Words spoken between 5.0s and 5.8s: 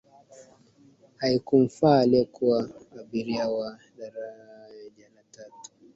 la tatu